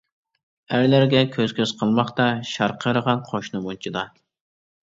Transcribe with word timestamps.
ئەرلەرگە 0.77 1.19
كۆز-كۆز 1.35 1.75
قىلماقتا 1.81 2.25
شارقىرىغان 2.53 3.25
قوشنا 3.31 3.63
مۇنچىدا. 3.67 4.09